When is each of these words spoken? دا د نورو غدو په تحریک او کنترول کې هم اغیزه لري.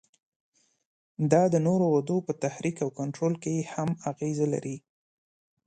دا 1.31 1.43
د 1.53 1.55
نورو 1.67 1.85
غدو 1.93 2.17
په 2.27 2.33
تحریک 2.43 2.75
او 2.85 2.89
کنترول 2.99 3.33
کې 3.43 3.55
هم 3.73 3.89
اغیزه 4.11 4.45
لري. 4.53 4.77